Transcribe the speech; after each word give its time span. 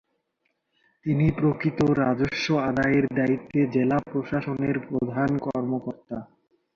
তিনি 1.05 1.25
প্রকৃত 1.31 1.79
রাজস্ব 1.99 2.45
আদায়ের 2.69 3.05
দায়িত্বে 3.15 3.59
জেলা 3.67 3.97
প্রশাসনের 4.11 4.75
প্রধান 4.87 5.29
কর্মকর্তা। 5.37 6.17